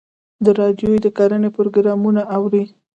[0.43, 2.65] د راډیو د کرنې پروګرامونه اورئ؟